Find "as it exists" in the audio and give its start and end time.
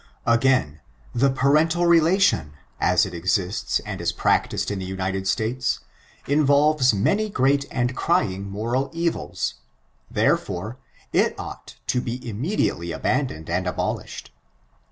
2.79-3.79